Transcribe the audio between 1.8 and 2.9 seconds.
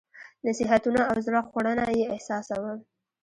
یې احساسوم.